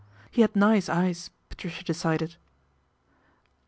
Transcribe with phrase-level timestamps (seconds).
[0.31, 2.35] He had nice eyes Patricia decided.